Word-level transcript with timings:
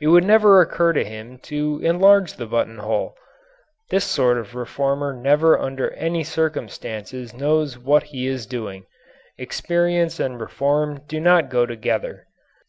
It 0.00 0.06
would 0.06 0.22
never 0.22 0.60
occur 0.60 0.92
to 0.92 1.02
him 1.04 1.38
to 1.38 1.80
enlarge 1.82 2.34
the 2.34 2.46
buttonhole. 2.46 3.16
This 3.90 4.04
sort 4.04 4.38
of 4.38 4.54
reformer 4.54 5.12
never 5.12 5.58
under 5.58 5.90
any 5.94 6.22
circumstances 6.22 7.34
knows 7.34 7.76
what 7.76 8.04
he 8.14 8.28
is 8.28 8.46
doing. 8.46 8.86
Experience 9.38 10.20
and 10.20 10.40
reform 10.40 11.00
do 11.08 11.18
not 11.18 11.50
go 11.50 11.66
together. 11.66 12.26